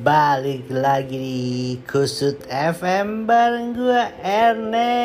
Balik 0.00 0.72
lagi 0.72 1.20
di 1.20 1.76
Kusut 1.84 2.40
FM 2.48 3.28
bareng 3.28 3.76
gue 3.76 4.04
Ernest. 4.24 4.96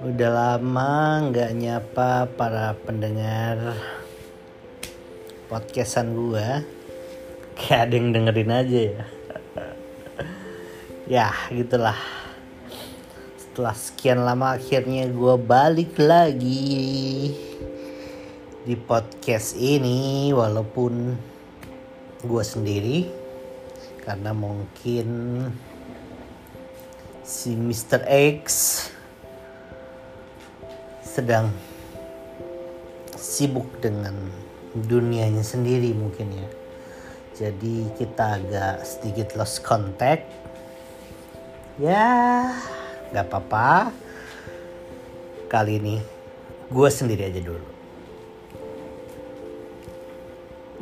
Udah 0.00 0.30
lama 0.32 1.28
nggak 1.28 1.52
nyapa 1.60 2.24
para 2.32 2.72
pendengar 2.88 3.76
podcastan 5.52 6.16
gue 6.16 6.64
Kayak 7.60 7.80
ada 7.84 7.94
yang 8.00 8.16
dengerin 8.16 8.48
aja 8.48 8.80
ya. 8.80 9.04
Ya 11.20 11.28
gitulah 11.52 12.23
Setelah 13.54 13.78
sekian 13.78 14.18
lama 14.26 14.58
akhirnya 14.58 15.06
gue 15.06 15.34
balik 15.38 15.94
lagi 15.94 17.30
di 18.66 18.74
podcast 18.74 19.54
ini 19.54 20.34
walaupun 20.34 21.14
gue 22.26 22.42
sendiri 22.42 23.06
karena 24.02 24.34
mungkin 24.34 25.06
si 27.22 27.54
Mr. 27.54 28.02
X 28.42 28.42
sedang 31.06 31.54
sibuk 33.14 33.70
dengan 33.78 34.18
dunianya 34.74 35.46
sendiri 35.46 35.94
mungkin 35.94 36.26
ya 36.34 36.48
jadi 37.38 37.86
kita 38.02 38.42
agak 38.42 38.82
sedikit 38.82 39.38
lost 39.38 39.62
contact 39.62 40.26
ya 41.78 42.50
nggak 43.14 43.30
apa-apa 43.30 43.94
kali 45.46 45.78
ini 45.78 45.96
gue 46.74 46.88
sendiri 46.90 47.30
aja 47.30 47.38
dulu 47.38 47.74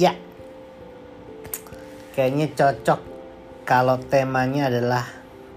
Ya. 0.01 0.17
Kayaknya 2.17 2.47
cocok 2.57 3.01
kalau 3.69 4.01
temanya 4.01 4.73
adalah 4.73 5.05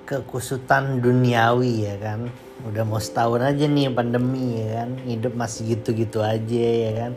kekusutan 0.04 1.00
duniawi 1.00 1.88
ya 1.88 1.96
kan. 2.00 2.28
Udah 2.68 2.84
mau 2.84 3.00
setahun 3.00 3.42
aja 3.42 3.66
nih 3.68 3.92
pandemi 3.92 4.60
ya 4.60 4.84
kan. 4.84 4.90
Hidup 5.08 5.34
masih 5.40 5.76
gitu-gitu 5.76 6.20
aja 6.20 6.68
ya 6.68 6.92
kan. 6.94 7.12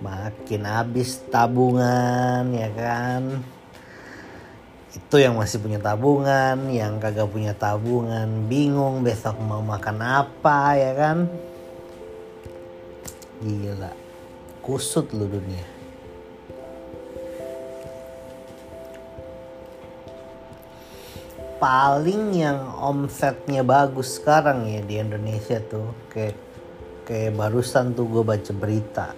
Makin 0.00 0.62
habis 0.64 1.20
tabungan 1.28 2.48
ya 2.54 2.70
kan. 2.72 3.44
Itu 4.98 5.22
yang 5.22 5.38
masih 5.38 5.62
punya 5.62 5.78
tabungan, 5.78 6.66
yang 6.74 6.98
kagak 6.98 7.30
punya 7.30 7.54
tabungan, 7.54 8.50
bingung 8.50 9.06
besok 9.06 9.38
mau 9.38 9.62
makan 9.62 10.02
apa 10.02 10.74
ya 10.74 10.92
kan. 10.98 11.30
Gila. 13.38 13.94
Kusut 14.58 15.14
lu 15.14 15.30
dunia. 15.30 15.78
paling 21.58 22.38
yang 22.38 22.70
omsetnya 22.78 23.66
bagus 23.66 24.22
sekarang 24.22 24.70
ya 24.70 24.78
di 24.78 24.94
Indonesia 25.02 25.58
tuh 25.58 25.90
kayak 26.06 26.38
kayak 27.02 27.34
barusan 27.34 27.98
tuh 27.98 28.06
gue 28.06 28.22
baca 28.22 28.52
berita 28.54 29.10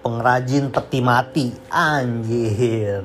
pengrajin 0.00 0.72
peti 0.72 1.00
mati 1.04 1.46
anjir 1.68 3.04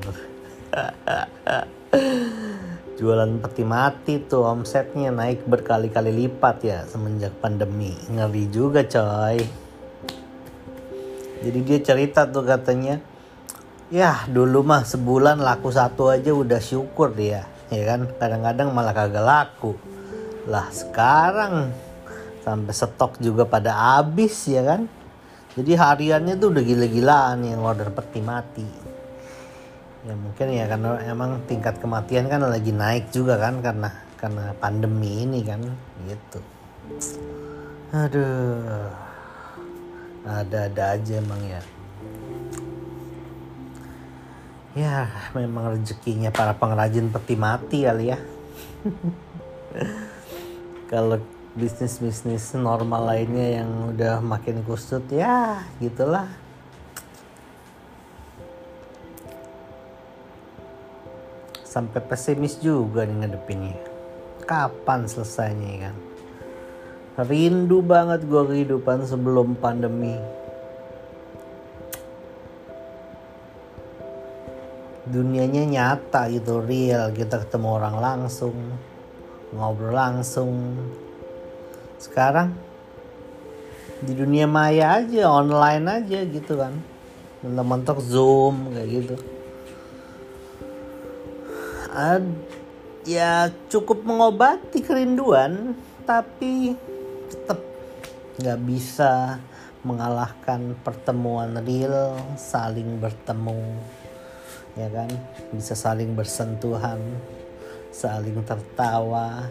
jualan 2.94 3.42
peti 3.42 3.64
mati 3.68 4.14
tuh 4.22 4.48
omsetnya 4.48 5.12
naik 5.12 5.46
berkali-kali 5.46 6.12
lipat 6.24 6.58
ya 6.64 6.80
semenjak 6.88 7.34
pandemi. 7.42 7.94
Ngeri 8.10 8.44
juga 8.50 8.82
coy. 8.86 9.38
Jadi 11.44 11.60
dia 11.68 11.80
cerita 11.84 12.24
tuh 12.24 12.48
katanya 12.48 13.04
ya 13.92 14.24
dulu 14.32 14.64
mah 14.64 14.88
sebulan 14.88 15.44
laku 15.44 15.70
satu 15.70 16.10
aja 16.10 16.32
udah 16.32 16.62
syukur 16.64 17.12
dia. 17.12 17.46
Ya 17.68 17.84
kan? 17.94 18.08
Kadang-kadang 18.16 18.72
malah 18.72 18.94
kagak 18.96 19.26
laku. 19.26 19.76
Lah 20.48 20.72
sekarang 20.72 21.76
sampai 22.46 22.74
stok 22.74 23.20
juga 23.20 23.44
pada 23.44 24.00
habis 24.00 24.48
ya 24.48 24.64
kan? 24.64 24.88
Jadi 25.54 25.78
hariannya 25.78 26.34
tuh 26.40 26.50
udah 26.50 26.64
gila-gilaan 26.66 27.46
yang 27.46 27.62
order 27.62 27.94
peti 27.94 28.22
mati 28.26 28.83
ya 30.04 30.16
mungkin 30.20 30.48
ya 30.52 30.68
karena 30.68 31.00
emang 31.08 31.40
tingkat 31.48 31.80
kematian 31.80 32.28
kan 32.28 32.44
lagi 32.44 32.76
naik 32.76 33.08
juga 33.16 33.40
kan 33.40 33.64
karena 33.64 33.90
karena 34.20 34.52
pandemi 34.60 35.24
ini 35.24 35.40
kan 35.44 35.64
gitu. 36.08 36.40
Aduh. 37.92 38.92
Ada-ada 40.24 40.96
aja 40.96 41.20
emang 41.20 41.42
ya. 41.44 41.62
Ya 44.74 45.12
memang 45.36 45.76
rezekinya 45.76 46.32
para 46.32 46.56
pengrajin 46.56 47.12
peti 47.12 47.36
mati 47.36 47.84
kali 47.84 48.16
ya. 48.16 48.20
Kalau 50.92 51.20
bisnis 51.54 52.02
bisnis 52.02 52.50
normal 52.58 53.14
lainnya 53.14 53.62
yang 53.62 53.70
udah 53.94 54.26
makin 54.26 54.66
kusut 54.66 55.06
ya 55.14 55.62
gitulah 55.78 56.26
sampai 61.74 62.06
pesimis 62.06 62.62
juga 62.62 63.02
nih 63.02 63.26
ngadepinnya. 63.26 63.74
Kapan 64.46 65.10
selesainya 65.10 65.90
kan? 65.90 65.96
Rindu 67.26 67.82
banget 67.82 68.30
gua 68.30 68.46
kehidupan 68.46 69.10
sebelum 69.10 69.58
pandemi. 69.58 70.14
Dunianya 75.10 75.66
nyata 75.66 76.30
gitu 76.30 76.62
real. 76.62 77.10
Kita 77.10 77.42
ketemu 77.42 77.68
orang 77.82 77.98
langsung 77.98 78.54
ngobrol 79.58 79.98
langsung. 79.98 80.78
Sekarang 81.98 82.54
di 84.04 84.14
dunia 84.14 84.46
maya 84.46 85.02
aja 85.02 85.26
online 85.26 85.86
aja 85.90 86.20
gitu 86.22 86.54
kan. 86.54 86.78
Mentok-mentok 87.42 87.98
zoom 87.98 88.70
kayak 88.74 88.90
gitu 88.94 89.18
Ad, 91.94 92.26
ya 93.06 93.54
cukup 93.70 94.02
mengobati 94.02 94.82
kerinduan 94.82 95.78
tapi 96.10 96.74
tetap 97.30 97.62
nggak 98.42 98.60
bisa 98.66 99.38
mengalahkan 99.86 100.74
pertemuan 100.82 101.54
real 101.62 102.18
saling 102.34 102.98
bertemu 102.98 103.78
ya 104.74 104.90
kan? 104.90 105.10
Bisa 105.54 105.78
saling 105.78 106.18
bersentuhan 106.18 106.98
saling 107.94 108.42
tertawa. 108.42 109.46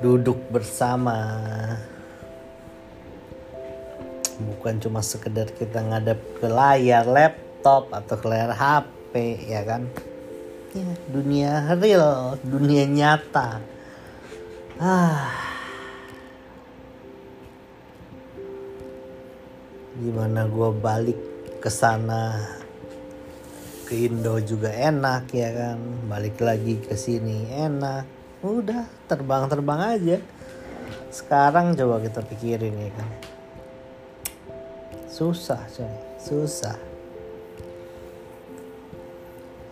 Duduk 0.00 0.40
bersama. 0.48 1.36
Bukan 4.38 4.78
cuma 4.80 5.02
sekedar 5.04 5.50
kita 5.52 5.82
ngadep 5.82 6.22
ke 6.38 6.46
layar 6.48 7.04
laptop 7.04 7.47
atau 7.92 8.16
ke 8.16 8.26
layar 8.26 8.52
HP 8.52 9.12
ya 9.48 9.62
kan? 9.64 9.82
Ya, 10.76 10.88
dunia 11.08 11.52
real 11.80 12.36
dunia 12.44 12.84
nyata. 12.84 13.60
Ah. 14.76 15.32
Gimana 19.98 20.46
gue 20.46 20.70
balik 20.78 21.20
ke 21.58 21.70
sana? 21.72 22.36
Ke 23.88 23.96
Indo 23.96 24.36
juga 24.44 24.68
enak 24.70 25.32
ya 25.32 25.50
kan? 25.50 25.78
Balik 26.06 26.38
lagi 26.44 26.78
ke 26.78 26.94
sini 26.94 27.48
enak. 27.48 28.04
Udah 28.44 28.86
terbang-terbang 29.08 29.80
aja. 29.98 30.16
Sekarang 31.08 31.72
coba 31.74 32.04
kita 32.04 32.20
pikirin 32.22 32.76
ya 32.76 32.90
kan? 32.92 33.10
Susah 35.08 35.64
coy. 35.74 35.94
Susah 36.20 36.97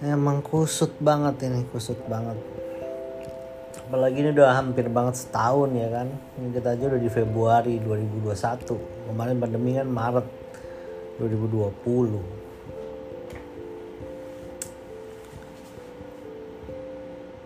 emang 0.04 0.44
kusut 0.44 0.92
banget 1.00 1.48
ini 1.48 1.64
kusut 1.72 1.96
banget. 2.04 2.36
Apalagi 3.86 4.18
ini 4.20 4.34
udah 4.36 4.52
hampir 4.52 4.92
banget 4.92 5.24
setahun 5.24 5.72
ya 5.72 5.88
kan? 5.88 6.08
Ini 6.36 6.48
kita 6.52 6.76
aja 6.76 6.84
udah 6.92 7.00
di 7.00 7.08
Februari 7.08 7.80
2021 7.80 9.08
kemarin 9.08 9.40
pandemi 9.40 9.78
kan 9.78 9.88
Maret 9.88 10.26
2020 11.16 12.44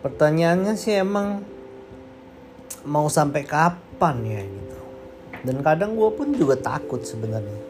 pertanyaannya 0.00 0.74
sih 0.80 0.96
emang 0.96 1.44
mau 2.88 3.06
sampai 3.12 3.44
kapan 3.44 4.16
ya 4.24 4.42
gitu. 4.42 4.78
Dan 5.44 5.60
kadang 5.60 5.92
gue 5.92 6.10
pun 6.10 6.32
juga 6.32 6.56
takut 6.56 7.04
sebenarnya 7.04 7.69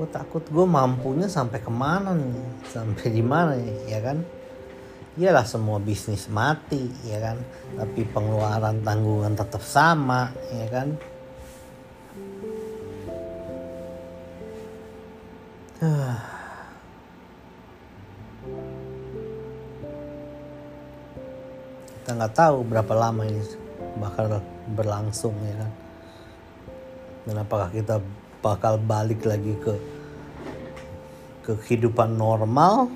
gue 0.00 0.08
takut 0.08 0.40
gue 0.40 0.64
mampunya 0.64 1.28
sampai 1.28 1.60
ke 1.60 1.68
mana 1.68 2.16
nih? 2.16 2.32
Sampai 2.72 3.12
di 3.12 3.20
mana 3.20 3.52
ya 3.84 4.00
kan? 4.00 4.24
Iyalah 5.20 5.44
semua 5.44 5.76
bisnis 5.76 6.24
mati 6.32 6.88
ya 7.04 7.20
kan? 7.20 7.36
Tapi 7.76 8.08
pengeluaran 8.08 8.80
tanggungan 8.80 9.36
tetap 9.36 9.60
sama 9.60 10.32
ya 10.56 10.72
kan? 10.72 10.96
Kita 22.00 22.16
nggak 22.16 22.32
tahu 22.32 22.64
berapa 22.64 22.96
lama 22.96 23.28
ini 23.28 23.44
bakal 24.00 24.40
berlangsung 24.72 25.36
ya 25.44 25.60
kan? 25.60 25.70
Dan 27.28 27.36
apakah 27.44 27.68
kita 27.68 28.00
bakal 28.40 28.80
balik 28.80 29.24
lagi 29.24 29.52
ke 29.60 29.74
ke 31.44 31.52
kehidupan 31.64 32.16
normal 32.16 32.92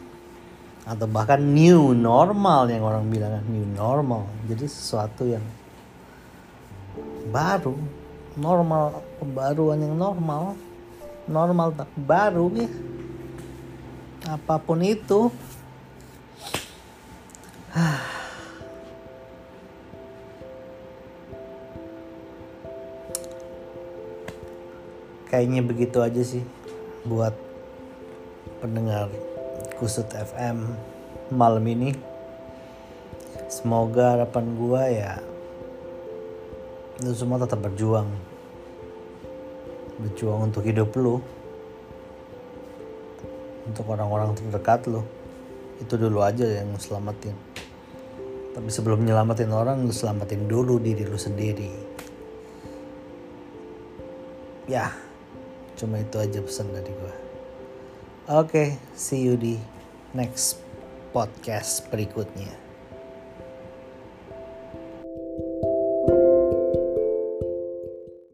atau 0.84 1.06
bahkan 1.08 1.40
new 1.40 1.96
normal 1.96 2.68
yang 2.68 2.84
orang 2.84 3.08
bilang 3.08 3.40
kan? 3.40 3.44
New 3.48 3.64
normal. 3.72 4.28
Jadi 4.44 4.64
sesuatu 4.68 5.24
yang 5.24 5.44
baru 7.32 7.74
normal 8.36 9.00
pembaruan 9.18 9.78
yang 9.80 9.94
normal 9.96 10.58
normal 11.24 11.72
tak 11.72 11.88
baru 11.96 12.52
ya 12.52 12.70
apa 14.24 14.56
pun 14.60 14.80
itu 14.80 15.28
kayaknya 25.34 25.66
begitu 25.66 25.98
aja 25.98 26.22
sih 26.22 26.46
buat 27.02 27.34
pendengar 28.62 29.10
Kusut 29.82 30.06
FM 30.14 30.62
malam 31.34 31.66
ini. 31.66 31.90
Semoga 33.50 34.14
harapan 34.14 34.54
gua 34.54 34.86
ya 34.86 35.18
lu 37.02 37.10
semua 37.18 37.42
tetap 37.42 37.58
berjuang. 37.66 38.06
Berjuang 39.98 40.46
untuk 40.46 40.62
hidup 40.62 40.94
lu. 40.94 41.18
Untuk 43.66 43.90
orang-orang 43.90 44.38
terdekat 44.38 44.86
lu. 44.86 45.02
Itu 45.82 45.98
dulu 45.98 46.22
aja 46.22 46.46
yang 46.46 46.70
selamatin. 46.78 47.34
Tapi 48.54 48.70
sebelum 48.70 49.02
nyelamatin 49.02 49.50
orang, 49.50 49.82
lu 49.82 49.90
selamatin 49.90 50.46
dulu 50.46 50.78
diri 50.78 51.02
lu 51.02 51.18
sendiri. 51.18 51.74
Ya, 54.70 54.94
cuma 55.84 56.00
itu 56.00 56.16
aja 56.16 56.40
pesan 56.40 56.72
dari 56.72 56.88
gua. 56.96 57.12
Oke, 58.40 58.48
okay, 58.48 58.68
see 58.96 59.20
you 59.20 59.36
di 59.36 59.60
next 60.16 60.56
podcast 61.12 61.84
berikutnya. 61.92 62.63